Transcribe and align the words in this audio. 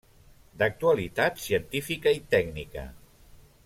D’actualitat 0.61 1.43
científica 1.43 2.17
i 2.21 2.25
tècnica. 2.35 2.91